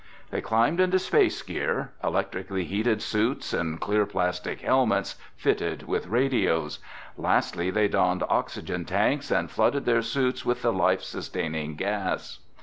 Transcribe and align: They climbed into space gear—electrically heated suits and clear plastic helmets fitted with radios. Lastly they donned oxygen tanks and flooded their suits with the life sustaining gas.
They 0.31 0.41
climbed 0.41 0.79
into 0.79 0.97
space 0.97 1.39
gear—electrically 1.43 2.65
heated 2.65 3.03
suits 3.03 3.53
and 3.53 3.79
clear 3.79 4.07
plastic 4.07 4.61
helmets 4.61 5.15
fitted 5.35 5.83
with 5.83 6.07
radios. 6.07 6.79
Lastly 7.17 7.69
they 7.69 7.87
donned 7.87 8.23
oxygen 8.27 8.83
tanks 8.85 9.29
and 9.29 9.51
flooded 9.51 9.85
their 9.85 10.01
suits 10.01 10.43
with 10.43 10.63
the 10.63 10.73
life 10.73 11.03
sustaining 11.03 11.75
gas. 11.75 12.39